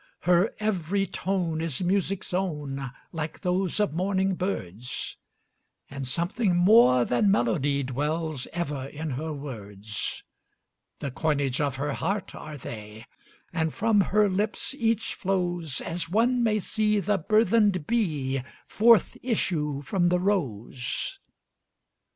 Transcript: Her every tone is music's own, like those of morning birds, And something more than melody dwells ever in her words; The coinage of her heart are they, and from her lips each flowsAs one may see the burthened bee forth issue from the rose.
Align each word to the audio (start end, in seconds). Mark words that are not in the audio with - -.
Her 0.21 0.55
every 0.59 1.05
tone 1.05 1.61
is 1.61 1.79
music's 1.83 2.33
own, 2.33 2.91
like 3.11 3.41
those 3.41 3.79
of 3.79 3.93
morning 3.93 4.33
birds, 4.33 5.15
And 5.91 6.07
something 6.07 6.55
more 6.55 7.05
than 7.05 7.29
melody 7.29 7.83
dwells 7.83 8.47
ever 8.51 8.87
in 8.87 9.11
her 9.11 9.31
words; 9.31 10.23
The 10.97 11.11
coinage 11.11 11.61
of 11.61 11.75
her 11.75 11.93
heart 11.93 12.33
are 12.33 12.57
they, 12.57 13.05
and 13.53 13.75
from 13.75 14.01
her 14.01 14.27
lips 14.27 14.73
each 14.73 15.15
flowsAs 15.19 16.09
one 16.09 16.41
may 16.41 16.57
see 16.57 16.99
the 16.99 17.19
burthened 17.19 17.85
bee 17.85 18.41
forth 18.65 19.17
issue 19.21 19.83
from 19.83 20.09
the 20.09 20.19
rose. 20.19 21.19